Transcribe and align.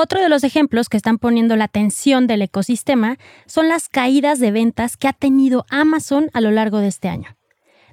Otro 0.00 0.22
de 0.22 0.28
los 0.28 0.44
ejemplos 0.44 0.88
que 0.88 0.96
están 0.96 1.18
poniendo 1.18 1.56
la 1.56 1.64
atención 1.64 2.28
del 2.28 2.42
ecosistema 2.42 3.18
son 3.46 3.66
las 3.66 3.88
caídas 3.88 4.38
de 4.38 4.52
ventas 4.52 4.96
que 4.96 5.08
ha 5.08 5.12
tenido 5.12 5.66
Amazon 5.70 6.30
a 6.34 6.40
lo 6.40 6.52
largo 6.52 6.78
de 6.78 6.86
este 6.86 7.08
año. 7.08 7.36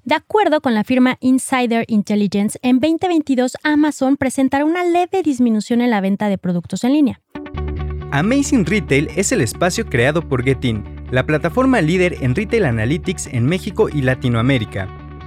De 0.04 0.14
acuerdo 0.14 0.62
con 0.62 0.76
la 0.76 0.84
firma 0.84 1.18
Insider 1.20 1.84
Intelligence, 1.88 2.60
en 2.62 2.80
2022 2.80 3.58
Amazon 3.64 4.18
presentará 4.18 4.66
una 4.66 4.84
leve 4.84 5.24
disminución 5.24 5.82
en 5.82 5.90
la 5.90 6.00
venta 6.00 6.30
de 6.30 6.38
productos 6.38 6.84
en 6.84 6.94
línea. 6.94 7.22
Amazing 8.12 8.68
Retail 8.68 9.10
es 9.16 9.32
el 9.32 9.42
espacio 9.42 9.88
creado 9.88 10.22
por 10.30 10.44
Getin, 10.44 10.84
la 11.10 11.26
plataforma 11.26 11.82
líder 11.82 12.18
en 12.22 12.36
retail 12.36 12.66
analytics 12.66 13.26
en 13.34 13.48
México 13.48 13.90
y 13.90 14.04
Latinoamérica. 14.04 15.05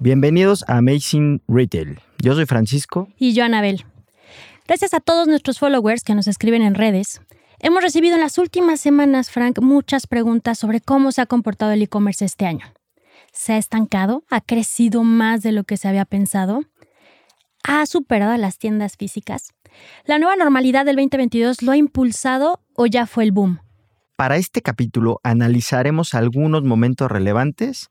Bienvenidos 0.00 0.64
a 0.68 0.76
Amazing 0.76 1.42
Retail. 1.48 1.98
Yo 2.22 2.34
soy 2.34 2.46
Francisco. 2.46 3.08
Y 3.18 3.32
yo, 3.32 3.44
Anabel. 3.44 3.84
Gracias 4.68 4.94
a 4.94 5.00
todos 5.00 5.26
nuestros 5.26 5.58
followers 5.58 6.04
que 6.04 6.14
nos 6.14 6.28
escriben 6.28 6.62
en 6.62 6.76
redes. 6.76 7.20
Hemos 7.58 7.82
recibido 7.82 8.14
en 8.14 8.20
las 8.20 8.38
últimas 8.38 8.80
semanas, 8.80 9.32
Frank, 9.32 9.58
muchas 9.60 10.06
preguntas 10.06 10.56
sobre 10.56 10.80
cómo 10.80 11.10
se 11.10 11.20
ha 11.20 11.26
comportado 11.26 11.72
el 11.72 11.82
e-commerce 11.82 12.24
este 12.24 12.46
año. 12.46 12.66
¿Se 13.32 13.54
ha 13.54 13.58
estancado? 13.58 14.22
¿Ha 14.30 14.40
crecido 14.40 15.02
más 15.02 15.42
de 15.42 15.50
lo 15.50 15.64
que 15.64 15.76
se 15.76 15.88
había 15.88 16.04
pensado? 16.04 16.62
¿Ha 17.64 17.84
superado 17.86 18.30
a 18.30 18.38
las 18.38 18.56
tiendas 18.56 18.96
físicas? 18.96 19.52
¿La 20.04 20.20
nueva 20.20 20.36
normalidad 20.36 20.84
del 20.84 20.94
2022 20.94 21.62
lo 21.62 21.72
ha 21.72 21.76
impulsado 21.76 22.60
o 22.76 22.86
ya 22.86 23.06
fue 23.06 23.24
el 23.24 23.32
boom? 23.32 23.58
Para 24.14 24.36
este 24.36 24.62
capítulo 24.62 25.18
analizaremos 25.24 26.14
algunos 26.14 26.62
momentos 26.62 27.10
relevantes 27.10 27.90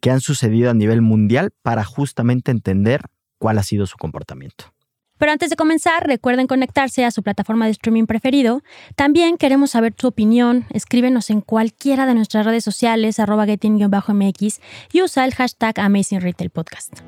que 0.00 0.10
han 0.10 0.20
sucedido 0.20 0.70
a 0.70 0.74
nivel 0.74 1.02
mundial 1.02 1.52
para 1.62 1.84
justamente 1.84 2.50
entender 2.50 3.02
cuál 3.38 3.58
ha 3.58 3.62
sido 3.62 3.86
su 3.86 3.96
comportamiento. 3.96 4.72
Pero 5.18 5.32
antes 5.32 5.48
de 5.50 5.56
comenzar, 5.56 6.06
recuerden 6.06 6.46
conectarse 6.46 7.04
a 7.04 7.10
su 7.10 7.22
plataforma 7.22 7.64
de 7.64 7.72
streaming 7.72 8.04
preferido. 8.04 8.62
También 8.96 9.38
queremos 9.38 9.70
saber 9.70 9.94
tu 9.94 10.08
opinión. 10.08 10.66
Escríbenos 10.70 11.30
en 11.30 11.40
cualquiera 11.40 12.06
de 12.06 12.14
nuestras 12.14 12.44
redes 12.44 12.64
sociales, 12.64 13.18
arroba 13.18 13.46
getting-mx 13.46 14.60
y 14.92 15.02
usa 15.02 15.24
el 15.24 15.34
hashtag 15.34 15.80
Amazing 15.80 16.20
Retail 16.20 16.50
Podcast. 16.50 17.00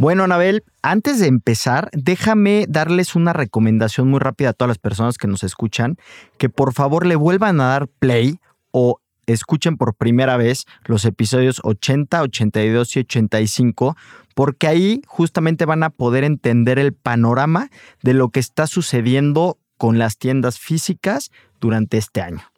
Bueno, 0.00 0.24
Anabel, 0.24 0.64
antes 0.80 1.18
de 1.18 1.26
empezar, 1.26 1.90
déjame 1.92 2.64
darles 2.66 3.16
una 3.16 3.34
recomendación 3.34 4.08
muy 4.08 4.18
rápida 4.18 4.48
a 4.48 4.52
todas 4.54 4.70
las 4.70 4.78
personas 4.78 5.18
que 5.18 5.28
nos 5.28 5.44
escuchan, 5.44 5.98
que 6.38 6.48
por 6.48 6.72
favor 6.72 7.04
le 7.04 7.16
vuelvan 7.16 7.60
a 7.60 7.66
dar 7.66 7.86
play 7.86 8.38
o 8.70 8.98
escuchen 9.26 9.76
por 9.76 9.94
primera 9.94 10.38
vez 10.38 10.64
los 10.86 11.04
episodios 11.04 11.60
80, 11.64 12.22
82 12.22 12.96
y 12.96 13.00
85, 13.00 13.94
porque 14.34 14.68
ahí 14.68 15.02
justamente 15.06 15.66
van 15.66 15.82
a 15.82 15.90
poder 15.90 16.24
entender 16.24 16.78
el 16.78 16.94
panorama 16.94 17.68
de 18.02 18.14
lo 18.14 18.30
que 18.30 18.40
está 18.40 18.66
sucediendo 18.66 19.58
con 19.76 19.98
las 19.98 20.16
tiendas 20.16 20.58
físicas 20.58 21.30
durante 21.60 21.98
este 21.98 22.22
año. 22.22 22.49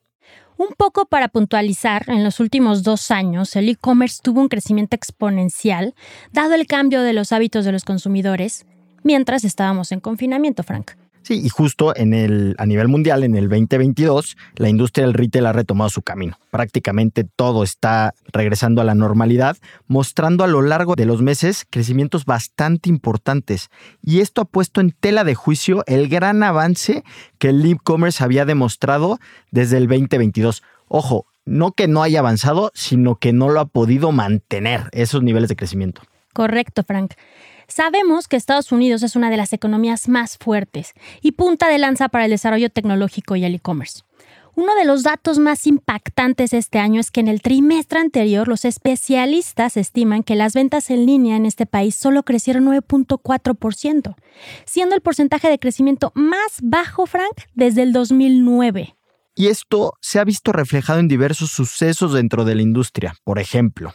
Un 0.62 0.76
poco 0.76 1.06
para 1.06 1.26
puntualizar, 1.26 2.04
en 2.06 2.22
los 2.22 2.38
últimos 2.38 2.84
dos 2.84 3.10
años 3.10 3.56
el 3.56 3.68
e-commerce 3.68 4.20
tuvo 4.22 4.40
un 4.40 4.48
crecimiento 4.48 4.94
exponencial, 4.94 5.92
dado 6.30 6.54
el 6.54 6.68
cambio 6.68 7.02
de 7.02 7.12
los 7.12 7.32
hábitos 7.32 7.64
de 7.64 7.72
los 7.72 7.84
consumidores, 7.84 8.64
mientras 9.02 9.42
estábamos 9.42 9.90
en 9.90 9.98
confinamiento, 9.98 10.62
Frank. 10.62 10.92
Sí, 11.22 11.40
y 11.44 11.48
justo 11.48 11.94
en 11.94 12.14
el, 12.14 12.56
a 12.58 12.66
nivel 12.66 12.88
mundial, 12.88 13.22
en 13.22 13.36
el 13.36 13.48
2022, 13.48 14.36
la 14.56 14.68
industria 14.68 15.06
del 15.06 15.14
retail 15.14 15.46
ha 15.46 15.52
retomado 15.52 15.88
su 15.88 16.02
camino. 16.02 16.36
Prácticamente 16.50 17.24
todo 17.24 17.62
está 17.62 18.14
regresando 18.32 18.80
a 18.80 18.84
la 18.84 18.96
normalidad, 18.96 19.56
mostrando 19.86 20.42
a 20.42 20.48
lo 20.48 20.62
largo 20.62 20.96
de 20.96 21.06
los 21.06 21.22
meses 21.22 21.64
crecimientos 21.70 22.24
bastante 22.24 22.88
importantes. 22.88 23.70
Y 24.02 24.18
esto 24.20 24.40
ha 24.40 24.46
puesto 24.46 24.80
en 24.80 24.90
tela 24.90 25.22
de 25.22 25.36
juicio 25.36 25.84
el 25.86 26.08
gran 26.08 26.42
avance 26.42 27.04
que 27.38 27.50
el 27.50 27.64
e-commerce 27.64 28.24
había 28.24 28.44
demostrado 28.44 29.20
desde 29.52 29.76
el 29.76 29.86
2022. 29.86 30.64
Ojo, 30.88 31.26
no 31.44 31.72
que 31.72 31.86
no 31.86 32.02
haya 32.02 32.18
avanzado, 32.18 32.72
sino 32.74 33.16
que 33.16 33.32
no 33.32 33.48
lo 33.48 33.60
ha 33.60 33.66
podido 33.66 34.10
mantener 34.10 34.88
esos 34.92 35.22
niveles 35.22 35.48
de 35.48 35.56
crecimiento. 35.56 36.02
Correcto, 36.32 36.82
Frank. 36.82 37.12
Sabemos 37.74 38.28
que 38.28 38.36
Estados 38.36 38.70
Unidos 38.70 39.02
es 39.02 39.16
una 39.16 39.30
de 39.30 39.38
las 39.38 39.54
economías 39.54 40.06
más 40.06 40.36
fuertes 40.36 40.92
y 41.22 41.32
punta 41.32 41.68
de 41.68 41.78
lanza 41.78 42.10
para 42.10 42.26
el 42.26 42.30
desarrollo 42.30 42.68
tecnológico 42.68 43.34
y 43.34 43.46
el 43.46 43.54
e-commerce. 43.54 44.02
Uno 44.54 44.74
de 44.74 44.84
los 44.84 45.04
datos 45.04 45.38
más 45.38 45.66
impactantes 45.66 46.52
este 46.52 46.78
año 46.78 47.00
es 47.00 47.10
que 47.10 47.20
en 47.20 47.28
el 47.28 47.40
trimestre 47.40 47.98
anterior 47.98 48.46
los 48.46 48.66
especialistas 48.66 49.78
estiman 49.78 50.22
que 50.22 50.36
las 50.36 50.52
ventas 50.52 50.90
en 50.90 51.06
línea 51.06 51.34
en 51.36 51.46
este 51.46 51.64
país 51.64 51.94
solo 51.94 52.24
crecieron 52.24 52.66
9.4%, 52.66 54.16
siendo 54.66 54.94
el 54.94 55.00
porcentaje 55.00 55.48
de 55.48 55.58
crecimiento 55.58 56.12
más 56.14 56.58
bajo, 56.62 57.06
Frank, 57.06 57.40
desde 57.54 57.84
el 57.84 57.94
2009. 57.94 58.96
Y 59.34 59.46
esto 59.46 59.94
se 60.02 60.18
ha 60.18 60.24
visto 60.24 60.52
reflejado 60.52 61.00
en 61.00 61.08
diversos 61.08 61.50
sucesos 61.50 62.12
dentro 62.12 62.44
de 62.44 62.54
la 62.54 62.60
industria. 62.60 63.14
Por 63.24 63.38
ejemplo, 63.38 63.94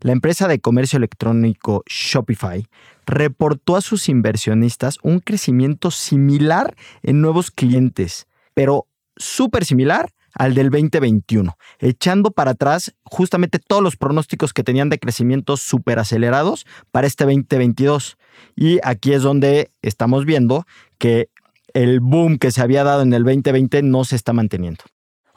la 0.00 0.12
empresa 0.12 0.48
de 0.48 0.60
comercio 0.60 0.96
electrónico 0.96 1.82
Shopify 1.86 2.66
reportó 3.06 3.76
a 3.76 3.80
sus 3.80 4.08
inversionistas 4.08 4.98
un 5.02 5.20
crecimiento 5.20 5.90
similar 5.90 6.74
en 7.02 7.20
nuevos 7.20 7.50
clientes, 7.50 8.26
pero 8.54 8.86
súper 9.16 9.64
similar 9.64 10.10
al 10.34 10.54
del 10.54 10.70
2021, 10.70 11.56
echando 11.80 12.30
para 12.30 12.52
atrás 12.52 12.94
justamente 13.02 13.58
todos 13.58 13.82
los 13.82 13.96
pronósticos 13.96 14.52
que 14.52 14.62
tenían 14.62 14.88
de 14.88 14.98
crecimiento 14.98 15.56
súper 15.56 15.98
acelerados 15.98 16.66
para 16.90 17.06
este 17.06 17.24
2022. 17.24 18.16
Y 18.54 18.78
aquí 18.84 19.12
es 19.12 19.22
donde 19.22 19.70
estamos 19.82 20.24
viendo 20.24 20.66
que 20.98 21.30
el 21.74 22.00
boom 22.00 22.38
que 22.38 22.50
se 22.52 22.62
había 22.62 22.84
dado 22.84 23.02
en 23.02 23.12
el 23.12 23.24
2020 23.24 23.82
no 23.82 24.04
se 24.04 24.16
está 24.16 24.32
manteniendo. 24.32 24.84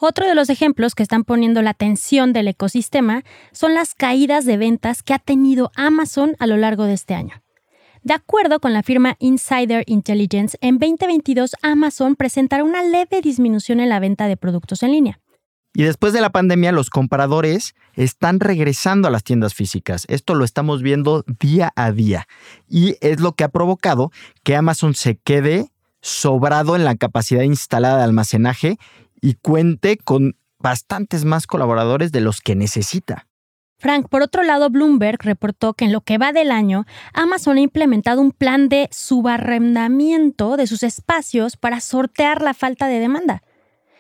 Otro 0.06 0.28
de 0.28 0.36
los 0.36 0.50
ejemplos 0.50 0.96
que 0.96 1.04
están 1.04 1.24
poniendo 1.24 1.62
la 1.62 1.70
atención 1.70 2.34
del 2.34 2.50
ecosistema 2.50 3.24
son 3.54 3.74
las 3.74 3.96
caídas 3.96 4.44
de 4.44 4.58
ventas 4.58 5.02
que 5.02 5.14
ha 5.14 5.18
tenido 5.18 5.72
Amazon 5.78 6.36
a 6.40 6.46
lo 6.46 6.58
largo 6.58 6.84
de 6.84 6.92
este 6.92 7.14
año. 7.14 7.42
De 8.02 8.14
acuerdo 8.14 8.60
con 8.60 8.74
la 8.74 8.84
firma 8.84 9.16
Insider 9.20 9.86
Intelligence, 9.88 10.58
en 10.60 10.78
2022 10.78 11.56
Amazon 11.62 12.18
presentará 12.18 12.66
una 12.66 12.84
leve 12.84 13.22
disminución 13.22 13.80
en 13.80 13.88
la 13.88 14.02
venta 14.02 14.28
de 14.28 14.36
productos 14.36 14.84
en 14.84 14.92
línea. 14.92 15.22
Y 15.74 15.84
después 15.84 16.12
de 16.12 16.20
la 16.20 16.32
pandemia, 16.32 16.74
los 16.74 16.90
compradores 16.90 17.74
están 17.94 18.42
regresando 18.42 19.08
a 19.08 19.12
las 19.12 19.24
tiendas 19.24 19.54
físicas. 19.54 20.04
Esto 20.10 20.36
lo 20.36 20.44
estamos 20.44 20.82
viendo 20.82 21.24
día 21.40 21.72
a 21.78 21.94
día. 21.94 22.28
Y 22.68 22.98
es 23.00 23.22
lo 23.22 23.36
que 23.36 23.46
ha 23.46 23.50
provocado 23.50 24.12
que 24.44 24.58
Amazon 24.58 24.96
se 24.96 25.16
quede 25.16 25.70
sobrado 26.02 26.76
en 26.76 26.84
la 26.84 26.96
capacidad 26.96 27.44
instalada 27.44 28.00
de 28.00 28.04
almacenaje 28.04 28.78
y 29.24 29.36
cuente 29.36 29.96
con 29.96 30.36
bastantes 30.60 31.24
más 31.24 31.48
colaboradores 31.48 32.12
de 32.12 32.20
los 32.20 32.42
que 32.42 32.56
necesita. 32.56 33.26
Frank, 33.78 34.10
por 34.10 34.22
otro 34.22 34.44
lado, 34.44 34.70
Bloomberg 34.70 35.18
reportó 35.24 35.74
que 35.74 35.86
en 35.86 35.94
lo 35.94 36.02
que 36.02 36.18
va 36.18 36.34
del 36.34 36.52
año, 36.52 36.86
Amazon 37.14 37.56
ha 37.58 37.62
implementado 37.62 38.22
un 38.22 38.32
plan 38.32 38.68
de 38.68 38.90
subarrendamiento 38.92 40.58
de 40.58 40.68
sus 40.68 40.84
espacios 40.84 41.56
para 41.56 41.80
sortear 41.80 42.42
la 42.42 42.54
falta 42.54 42.88
de 42.88 43.00
demanda. 43.00 43.44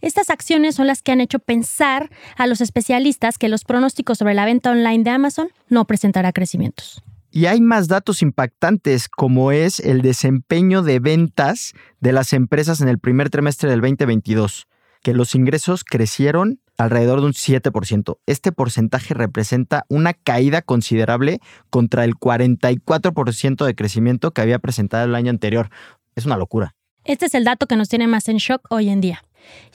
Estas 0.01 0.29
acciones 0.29 0.75
son 0.75 0.87
las 0.87 1.01
que 1.01 1.13
han 1.13 1.21
hecho 1.21 1.39
pensar 1.39 2.09
a 2.35 2.45
los 2.45 2.59
especialistas 2.59 3.37
que 3.37 3.47
los 3.47 3.63
pronósticos 3.63 4.17
sobre 4.17 4.33
la 4.33 4.43
venta 4.43 4.71
online 4.71 5.05
de 5.05 5.09
Amazon 5.09 5.49
no 5.69 5.85
presentará 5.85 6.33
crecimientos. 6.33 7.01
Y 7.31 7.45
hay 7.45 7.61
más 7.61 7.87
datos 7.87 8.21
impactantes, 8.21 9.07
como 9.07 9.53
es 9.53 9.79
el 9.79 10.01
desempeño 10.01 10.81
de 10.81 10.99
ventas 10.99 11.73
de 12.01 12.11
las 12.11 12.33
empresas 12.33 12.81
en 12.81 12.89
el 12.89 12.99
primer 12.99 13.29
trimestre 13.29 13.69
del 13.69 13.79
2022 13.79 14.67
que 15.03 15.13
los 15.13 15.35
ingresos 15.35 15.83
crecieron 15.83 16.59
alrededor 16.77 17.19
de 17.19 17.27
un 17.27 17.33
7%. 17.33 18.17
Este 18.25 18.51
porcentaje 18.51 19.13
representa 19.13 19.85
una 19.89 20.13
caída 20.13 20.61
considerable 20.61 21.39
contra 21.69 22.03
el 22.05 22.15
44% 22.15 23.65
de 23.65 23.75
crecimiento 23.75 24.31
que 24.31 24.41
había 24.41 24.59
presentado 24.59 25.05
el 25.05 25.15
año 25.15 25.29
anterior. 25.29 25.69
Es 26.15 26.25
una 26.25 26.37
locura. 26.37 26.73
Este 27.05 27.25
es 27.25 27.35
el 27.35 27.43
dato 27.43 27.67
que 27.67 27.75
nos 27.75 27.89
tiene 27.89 28.07
más 28.07 28.29
en 28.29 28.37
shock 28.37 28.65
hoy 28.69 28.89
en 28.89 29.01
día. 29.01 29.21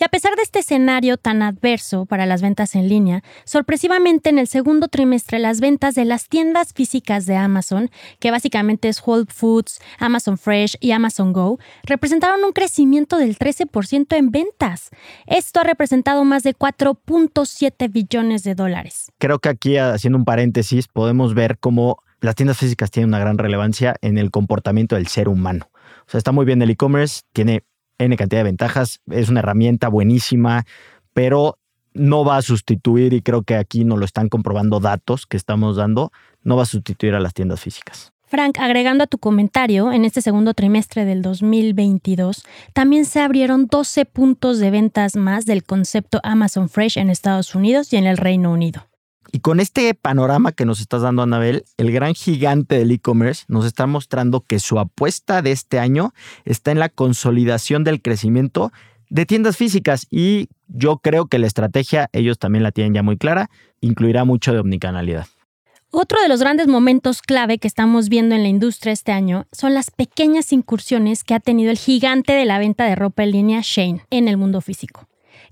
Y 0.00 0.04
a 0.04 0.08
pesar 0.08 0.36
de 0.36 0.42
este 0.42 0.60
escenario 0.60 1.16
tan 1.16 1.42
adverso 1.42 2.06
para 2.06 2.26
las 2.26 2.42
ventas 2.42 2.74
en 2.74 2.88
línea, 2.88 3.22
sorpresivamente 3.44 4.30
en 4.30 4.38
el 4.38 4.46
segundo 4.46 4.88
trimestre 4.88 5.38
las 5.38 5.60
ventas 5.60 5.94
de 5.94 6.04
las 6.04 6.28
tiendas 6.28 6.72
físicas 6.72 7.26
de 7.26 7.36
Amazon, 7.36 7.90
que 8.18 8.30
básicamente 8.30 8.88
es 8.88 9.02
Whole 9.04 9.26
Foods, 9.28 9.80
Amazon 9.98 10.38
Fresh 10.38 10.76
y 10.80 10.92
Amazon 10.92 11.32
Go, 11.32 11.58
representaron 11.84 12.44
un 12.44 12.52
crecimiento 12.52 13.18
del 13.18 13.36
13% 13.38 14.16
en 14.16 14.30
ventas. 14.30 14.90
Esto 15.26 15.60
ha 15.60 15.64
representado 15.64 16.24
más 16.24 16.42
de 16.42 16.54
4.7 16.54 17.90
billones 17.92 18.42
de 18.42 18.54
dólares. 18.54 19.12
Creo 19.18 19.38
que 19.38 19.48
aquí, 19.48 19.76
haciendo 19.76 20.18
un 20.18 20.24
paréntesis, 20.24 20.88
podemos 20.88 21.34
ver 21.34 21.58
cómo 21.58 22.02
las 22.20 22.34
tiendas 22.34 22.58
físicas 22.58 22.90
tienen 22.90 23.10
una 23.10 23.18
gran 23.18 23.38
relevancia 23.38 23.96
en 24.02 24.18
el 24.18 24.30
comportamiento 24.30 24.96
del 24.96 25.06
ser 25.06 25.28
humano. 25.28 25.70
O 26.06 26.10
sea, 26.10 26.18
está 26.18 26.32
muy 26.32 26.44
bien 26.44 26.62
el 26.62 26.70
e-commerce, 26.70 27.22
tiene 27.32 27.64
N 27.98 28.16
cantidad 28.16 28.40
de 28.40 28.44
ventajas, 28.44 29.00
es 29.10 29.28
una 29.28 29.40
herramienta 29.40 29.88
buenísima, 29.88 30.64
pero 31.12 31.58
no 31.94 32.24
va 32.24 32.36
a 32.36 32.42
sustituir, 32.42 33.12
y 33.12 33.22
creo 33.22 33.42
que 33.42 33.56
aquí 33.56 33.84
nos 33.84 33.98
lo 33.98 34.04
están 34.04 34.28
comprobando 34.28 34.80
datos 34.80 35.26
que 35.26 35.36
estamos 35.36 35.76
dando, 35.76 36.12
no 36.42 36.56
va 36.56 36.62
a 36.62 36.66
sustituir 36.66 37.14
a 37.14 37.20
las 37.20 37.34
tiendas 37.34 37.60
físicas. 37.60 38.12
Frank, 38.28 38.58
agregando 38.58 39.04
a 39.04 39.06
tu 39.06 39.16
comentario, 39.18 39.90
en 39.90 40.04
este 40.04 40.20
segundo 40.20 40.52
trimestre 40.52 41.06
del 41.06 41.22
2022, 41.22 42.44
también 42.74 43.06
se 43.06 43.20
abrieron 43.20 43.66
12 43.66 44.04
puntos 44.04 44.58
de 44.58 44.70
ventas 44.70 45.16
más 45.16 45.46
del 45.46 45.64
concepto 45.64 46.20
Amazon 46.22 46.68
Fresh 46.68 46.98
en 46.98 47.08
Estados 47.08 47.54
Unidos 47.54 47.90
y 47.92 47.96
en 47.96 48.06
el 48.06 48.18
Reino 48.18 48.52
Unido. 48.52 48.86
Y 49.30 49.40
con 49.40 49.60
este 49.60 49.92
panorama 49.94 50.52
que 50.52 50.64
nos 50.64 50.80
estás 50.80 51.02
dando, 51.02 51.22
Anabel, 51.22 51.64
el 51.76 51.92
gran 51.92 52.14
gigante 52.14 52.78
del 52.78 52.90
e-commerce 52.90 53.44
nos 53.48 53.66
está 53.66 53.86
mostrando 53.86 54.40
que 54.40 54.58
su 54.58 54.78
apuesta 54.78 55.42
de 55.42 55.52
este 55.52 55.78
año 55.78 56.14
está 56.44 56.70
en 56.70 56.78
la 56.78 56.88
consolidación 56.88 57.84
del 57.84 58.00
crecimiento 58.00 58.72
de 59.10 59.26
tiendas 59.26 59.56
físicas 59.56 60.06
y 60.10 60.48
yo 60.66 60.98
creo 60.98 61.26
que 61.26 61.38
la 61.38 61.46
estrategia, 61.46 62.08
ellos 62.12 62.38
también 62.38 62.62
la 62.62 62.72
tienen 62.72 62.94
ya 62.94 63.02
muy 63.02 63.18
clara, 63.18 63.50
incluirá 63.80 64.24
mucho 64.24 64.52
de 64.52 64.60
omnicanalidad. 64.60 65.26
Otro 65.90 66.20
de 66.20 66.28
los 66.28 66.40
grandes 66.40 66.66
momentos 66.66 67.22
clave 67.22 67.58
que 67.58 67.68
estamos 67.68 68.10
viendo 68.10 68.34
en 68.34 68.42
la 68.42 68.48
industria 68.48 68.92
este 68.92 69.12
año 69.12 69.46
son 69.52 69.72
las 69.72 69.90
pequeñas 69.90 70.52
incursiones 70.52 71.24
que 71.24 71.34
ha 71.34 71.40
tenido 71.40 71.70
el 71.70 71.78
gigante 71.78 72.34
de 72.34 72.44
la 72.44 72.58
venta 72.58 72.84
de 72.84 72.94
ropa 72.94 73.24
en 73.24 73.30
línea 73.30 73.60
Shane 73.62 74.02
en 74.10 74.28
el 74.28 74.36
mundo 74.36 74.60
físico 74.60 75.08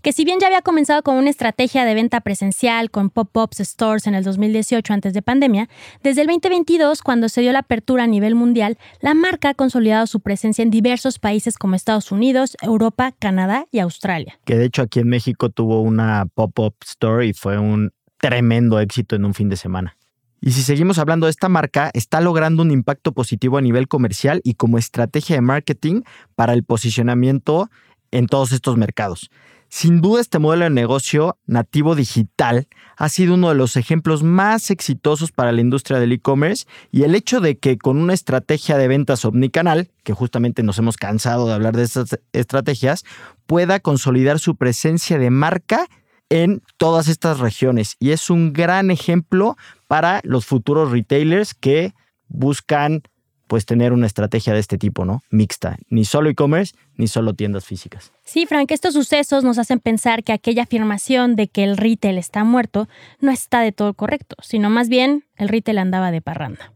que 0.06 0.12
si 0.12 0.24
bien 0.24 0.38
ya 0.38 0.46
había 0.46 0.62
comenzado 0.62 1.02
con 1.02 1.16
una 1.16 1.30
estrategia 1.30 1.84
de 1.84 1.92
venta 1.92 2.20
presencial 2.20 2.92
con 2.92 3.10
pop-ups 3.10 3.58
stores 3.58 4.06
en 4.06 4.14
el 4.14 4.22
2018 4.22 4.94
antes 4.94 5.12
de 5.14 5.20
pandemia, 5.20 5.68
desde 6.00 6.20
el 6.20 6.28
2022, 6.28 7.02
cuando 7.02 7.28
se 7.28 7.40
dio 7.40 7.50
la 7.50 7.58
apertura 7.58 8.04
a 8.04 8.06
nivel 8.06 8.36
mundial, 8.36 8.78
la 9.00 9.14
marca 9.14 9.48
ha 9.48 9.54
consolidado 9.54 10.06
su 10.06 10.20
presencia 10.20 10.62
en 10.62 10.70
diversos 10.70 11.18
países 11.18 11.58
como 11.58 11.74
Estados 11.74 12.12
Unidos, 12.12 12.56
Europa, 12.62 13.14
Canadá 13.18 13.66
y 13.72 13.80
Australia. 13.80 14.38
Que 14.44 14.54
de 14.54 14.66
hecho 14.66 14.82
aquí 14.82 15.00
en 15.00 15.08
México 15.08 15.48
tuvo 15.48 15.80
una 15.80 16.26
pop-up 16.32 16.76
store 16.84 17.26
y 17.26 17.32
fue 17.32 17.58
un 17.58 17.90
tremendo 18.18 18.78
éxito 18.78 19.16
en 19.16 19.24
un 19.24 19.34
fin 19.34 19.48
de 19.48 19.56
semana. 19.56 19.96
Y 20.40 20.52
si 20.52 20.62
seguimos 20.62 20.98
hablando 21.00 21.26
de 21.26 21.32
esta 21.32 21.48
marca, 21.48 21.90
está 21.94 22.20
logrando 22.20 22.62
un 22.62 22.70
impacto 22.70 23.10
positivo 23.10 23.58
a 23.58 23.60
nivel 23.60 23.88
comercial 23.88 24.40
y 24.44 24.54
como 24.54 24.78
estrategia 24.78 25.34
de 25.34 25.42
marketing 25.42 26.02
para 26.36 26.52
el 26.52 26.62
posicionamiento 26.62 27.70
en 28.12 28.28
todos 28.28 28.52
estos 28.52 28.76
mercados. 28.76 29.30
Sin 29.78 30.00
duda 30.00 30.22
este 30.22 30.38
modelo 30.38 30.64
de 30.64 30.70
negocio 30.70 31.36
nativo 31.44 31.94
digital 31.94 32.66
ha 32.96 33.10
sido 33.10 33.34
uno 33.34 33.50
de 33.50 33.56
los 33.56 33.76
ejemplos 33.76 34.22
más 34.22 34.70
exitosos 34.70 35.32
para 35.32 35.52
la 35.52 35.60
industria 35.60 36.00
del 36.00 36.12
e-commerce 36.12 36.66
y 36.90 37.02
el 37.02 37.14
hecho 37.14 37.42
de 37.42 37.58
que 37.58 37.76
con 37.76 37.98
una 37.98 38.14
estrategia 38.14 38.78
de 38.78 38.88
ventas 38.88 39.26
omnicanal, 39.26 39.90
que 40.02 40.14
justamente 40.14 40.62
nos 40.62 40.78
hemos 40.78 40.96
cansado 40.96 41.46
de 41.46 41.52
hablar 41.52 41.76
de 41.76 41.82
estas 41.82 42.18
estrategias, 42.32 43.04
pueda 43.44 43.78
consolidar 43.78 44.38
su 44.38 44.56
presencia 44.56 45.18
de 45.18 45.28
marca 45.28 45.86
en 46.30 46.62
todas 46.78 47.06
estas 47.06 47.38
regiones. 47.38 47.96
Y 47.98 48.12
es 48.12 48.30
un 48.30 48.54
gran 48.54 48.90
ejemplo 48.90 49.58
para 49.88 50.22
los 50.24 50.46
futuros 50.46 50.90
retailers 50.90 51.52
que 51.52 51.92
buscan 52.28 53.02
pues 53.46 53.66
tener 53.66 53.92
una 53.92 54.06
estrategia 54.06 54.52
de 54.52 54.60
este 54.60 54.78
tipo, 54.78 55.04
¿no? 55.04 55.22
Mixta, 55.30 55.76
ni 55.88 56.04
solo 56.04 56.30
e-commerce, 56.30 56.74
ni 56.96 57.08
solo 57.08 57.34
tiendas 57.34 57.64
físicas. 57.64 58.12
Sí, 58.24 58.46
Frank, 58.46 58.70
estos 58.70 58.94
sucesos 58.94 59.44
nos 59.44 59.58
hacen 59.58 59.80
pensar 59.80 60.24
que 60.24 60.32
aquella 60.32 60.64
afirmación 60.64 61.36
de 61.36 61.48
que 61.48 61.64
el 61.64 61.76
retail 61.76 62.18
está 62.18 62.44
muerto 62.44 62.88
no 63.20 63.30
está 63.30 63.60
de 63.60 63.72
todo 63.72 63.94
correcto, 63.94 64.36
sino 64.42 64.70
más 64.70 64.88
bien 64.88 65.24
el 65.36 65.48
retail 65.48 65.78
andaba 65.78 66.10
de 66.10 66.20
parranda 66.20 66.72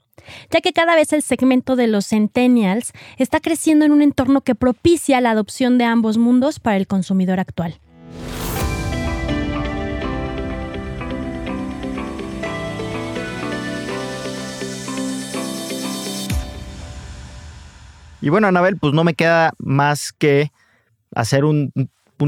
ya 0.51 0.61
que 0.61 0.73
cada 0.73 0.95
vez 0.95 1.13
el 1.13 1.23
segmento 1.23 1.77
de 1.77 1.87
los 1.87 2.07
centennials 2.07 2.93
está 3.17 3.41
creciendo 3.41 3.85
en 3.85 3.93
un 3.93 4.03
entorno 4.03 4.43
que 4.43 4.55
propicia 4.55 5.21
la 5.21 5.31
adopción 5.31 5.79
de 5.79 5.85
ambos 5.85 6.19
mundos 6.19 6.61
para 6.61 6.77
el 6.77 6.87
consumidor 6.87 7.41
actual. 7.41 7.81
Y 18.23 18.29
bueno, 18.29 18.49
Anabel, 18.49 18.77
pues 18.77 18.93
no 18.93 19.03
me 19.03 19.15
queda 19.15 19.53
más 19.59 20.13
que 20.13 20.53
hacer 21.15 21.45
un, 21.45 21.73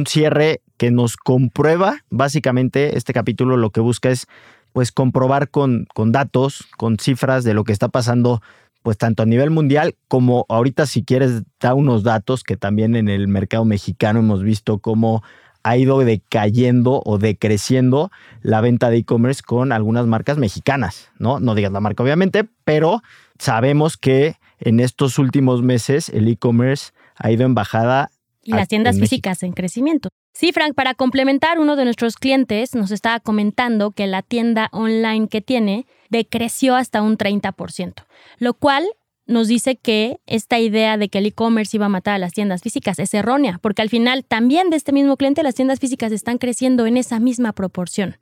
cierre 0.07 0.63
que 0.79 0.91
nos 0.91 1.19
comprueba, 1.19 1.99
básicamente 2.09 2.97
este 2.97 3.13
capítulo 3.13 3.59
lo 3.59 3.71
que 3.71 3.81
busca 3.81 4.09
es 4.09 4.27
pues 4.73 4.91
comprobar 4.91 5.51
con, 5.51 5.87
con 5.93 6.13
datos, 6.13 6.67
con 6.79 6.99
cifras 6.99 7.45
de 7.45 7.53
lo 7.53 7.63
que 7.65 7.73
está 7.73 7.89
pasando 7.89 8.41
pues 8.83 8.97
tanto 8.97 9.23
a 9.23 9.27
nivel 9.27 9.51
mundial 9.51 9.95
como 10.09 10.47
ahorita 10.49 10.87
si 10.87 11.05
quieres 11.05 11.43
da 11.61 11.75
unos 11.75 12.03
datos 12.03 12.43
que 12.43 12.57
también 12.57 12.97
en 12.97 13.09
el 13.09 13.29
mercado 13.29 13.67
mexicano 13.67 14.21
hemos 14.21 14.43
visto 14.43 14.79
cómo 14.79 15.23
ha 15.63 15.77
ido 15.77 15.99
decayendo 16.01 17.03
o 17.05 17.19
decreciendo 17.19 18.11
la 18.41 18.63
venta 18.63 18.89
de 18.89 18.97
e-commerce 18.97 19.43
con 19.43 19.73
algunas 19.73 20.07
marcas 20.07 20.39
mexicanas, 20.39 21.11
¿no? 21.19 21.39
No 21.39 21.55
digas 21.55 21.71
la 21.71 21.81
marca 21.81 22.03
obviamente, 22.03 22.49
pero 22.65 23.03
sabemos 23.39 23.99
que 23.99 24.37
en 24.65 24.81
estos 24.81 25.19
últimos 25.19 25.63
meses 25.63 26.09
el 26.09 26.29
e-commerce 26.29 26.93
ha 27.17 27.31
ido 27.31 27.45
en 27.45 27.55
bajada. 27.55 28.11
Y 28.43 28.53
las 28.53 28.69
tiendas 28.69 28.99
físicas 28.99 29.43
en 29.43 29.53
crecimiento. 29.53 30.09
Sí, 30.35 30.51
Frank, 30.53 30.75
para 30.75 30.95
complementar, 30.95 31.61
uno 31.61 31.77
de 31.77 31.85
nuestros 31.85 32.17
clientes 32.17 32.75
nos 32.75 32.91
estaba 32.91 33.21
comentando 33.21 33.93
que 33.93 34.07
la 34.07 34.23
tienda 34.23 34.69
online 34.73 35.29
que 35.29 35.43
tiene 35.43 35.87
decreció 36.09 36.75
hasta 36.75 37.03
un 37.03 37.17
30%, 37.19 38.05
lo 38.39 38.55
cual 38.55 38.85
nos 39.27 39.47
dice 39.47 39.77
que 39.77 40.19
esta 40.27 40.59
idea 40.59 40.97
de 40.97 41.09
que 41.09 41.19
el 41.19 41.27
e-commerce 41.27 41.77
iba 41.77 41.87
a 41.87 41.91
matar 41.91 42.15
a 42.15 42.19
las 42.19 42.33
tiendas 42.33 42.63
físicas 42.63 42.99
es 42.99 43.15
errónea, 43.15 43.59
porque 43.63 43.83
al 43.83 43.89
final 43.89 44.25
también 44.25 44.71
de 44.71 44.77
este 44.77 44.93
mismo 44.93 45.17
cliente 45.17 45.43
las 45.43 45.55
tiendas 45.55 45.79
físicas 45.79 46.11
están 46.13 46.39
creciendo 46.39 46.87
en 46.87 46.97
esa 46.97 47.21
misma 47.21 47.53
proporción. 47.53 48.17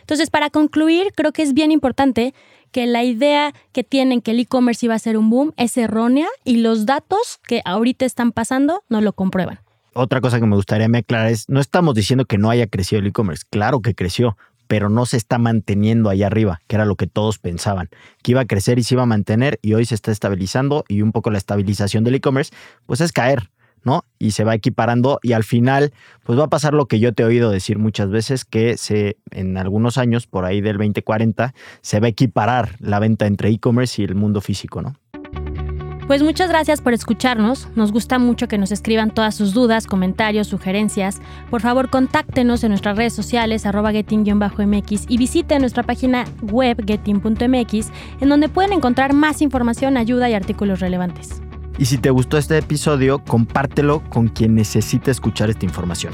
Entonces, 0.00 0.30
para 0.30 0.50
concluir, 0.50 1.12
creo 1.14 1.32
que 1.32 1.42
es 1.42 1.54
bien 1.54 1.70
importante 1.70 2.34
que 2.72 2.86
la 2.86 3.04
idea 3.04 3.54
que 3.72 3.84
tienen 3.84 4.20
que 4.20 4.32
el 4.32 4.40
e-commerce 4.40 4.86
iba 4.86 4.94
a 4.94 4.98
ser 4.98 5.16
un 5.16 5.30
boom 5.30 5.52
es 5.56 5.76
errónea 5.76 6.28
y 6.44 6.56
los 6.56 6.86
datos 6.86 7.40
que 7.46 7.62
ahorita 7.64 8.04
están 8.04 8.32
pasando 8.32 8.82
no 8.88 9.00
lo 9.00 9.12
comprueban. 9.12 9.60
Otra 9.92 10.20
cosa 10.20 10.38
que 10.38 10.46
me 10.46 10.56
gustaría 10.56 10.86
aclarar 10.86 11.28
es, 11.28 11.48
no 11.48 11.60
estamos 11.60 11.94
diciendo 11.94 12.24
que 12.24 12.38
no 12.38 12.48
haya 12.50 12.66
crecido 12.68 13.00
el 13.00 13.08
e-commerce, 13.08 13.44
claro 13.50 13.80
que 13.80 13.94
creció, 13.94 14.36
pero 14.68 14.88
no 14.88 15.04
se 15.04 15.16
está 15.16 15.38
manteniendo 15.38 16.10
allá 16.10 16.28
arriba, 16.28 16.60
que 16.68 16.76
era 16.76 16.84
lo 16.84 16.94
que 16.94 17.08
todos 17.08 17.40
pensaban, 17.40 17.88
que 18.22 18.30
iba 18.30 18.42
a 18.42 18.44
crecer 18.44 18.78
y 18.78 18.84
se 18.84 18.94
iba 18.94 19.02
a 19.02 19.06
mantener 19.06 19.58
y 19.62 19.74
hoy 19.74 19.84
se 19.84 19.96
está 19.96 20.12
estabilizando 20.12 20.84
y 20.86 21.02
un 21.02 21.10
poco 21.10 21.32
la 21.32 21.38
estabilización 21.38 22.04
del 22.04 22.14
e-commerce, 22.14 22.52
pues 22.86 23.00
es 23.00 23.10
caer. 23.10 23.50
¿No? 23.84 24.04
Y 24.18 24.32
se 24.32 24.44
va 24.44 24.54
equiparando 24.54 25.18
y 25.22 25.32
al 25.32 25.44
final, 25.44 25.92
pues 26.24 26.38
va 26.38 26.44
a 26.44 26.50
pasar 26.50 26.74
lo 26.74 26.86
que 26.86 27.00
yo 27.00 27.12
te 27.12 27.22
he 27.22 27.26
oído 27.26 27.50
decir 27.50 27.78
muchas 27.78 28.10
veces, 28.10 28.44
que 28.44 28.76
en 29.30 29.56
algunos 29.56 29.98
años, 29.98 30.26
por 30.26 30.44
ahí 30.44 30.60
del 30.60 30.78
2040, 30.78 31.54
se 31.80 32.00
va 32.00 32.06
a 32.06 32.10
equiparar 32.10 32.76
la 32.80 32.98
venta 32.98 33.26
entre 33.26 33.50
e-commerce 33.50 34.02
y 34.02 34.04
el 34.04 34.14
mundo 34.14 34.40
físico, 34.40 34.82
¿no? 34.82 34.94
Pues 36.10 36.24
muchas 36.24 36.48
gracias 36.48 36.80
por 36.80 36.92
escucharnos. 36.92 37.68
Nos 37.76 37.92
gusta 37.92 38.18
mucho 38.18 38.48
que 38.48 38.58
nos 38.58 38.72
escriban 38.72 39.14
todas 39.14 39.36
sus 39.36 39.54
dudas, 39.54 39.86
comentarios, 39.86 40.48
sugerencias. 40.48 41.20
Por 41.50 41.60
favor, 41.60 41.88
contáctenos 41.88 42.64
en 42.64 42.70
nuestras 42.70 42.96
redes 42.96 43.12
sociales, 43.12 43.64
arroba 43.64 43.92
getting-mx 43.92 45.04
y 45.08 45.18
visite 45.18 45.56
nuestra 45.60 45.84
página 45.84 46.24
web 46.42 46.84
getting.mx, 46.84 47.92
en 48.20 48.28
donde 48.28 48.48
pueden 48.48 48.72
encontrar 48.72 49.12
más 49.12 49.40
información, 49.40 49.96
ayuda 49.96 50.28
y 50.28 50.34
artículos 50.34 50.80
relevantes. 50.80 51.42
Y 51.80 51.86
si 51.86 51.96
te 51.96 52.10
gustó 52.10 52.36
este 52.36 52.58
episodio, 52.58 53.20
compártelo 53.24 54.02
con 54.10 54.28
quien 54.28 54.54
necesite 54.54 55.10
escuchar 55.10 55.48
esta 55.48 55.64
información. 55.64 56.12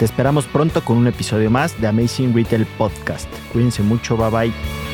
Te 0.00 0.04
esperamos 0.04 0.46
pronto 0.46 0.84
con 0.84 0.96
un 0.96 1.06
episodio 1.06 1.48
más 1.48 1.80
de 1.80 1.86
Amazing 1.86 2.34
Retail 2.34 2.66
Podcast. 2.76 3.28
Cuídense 3.52 3.84
mucho, 3.84 4.16
bye 4.16 4.30
bye. 4.30 4.85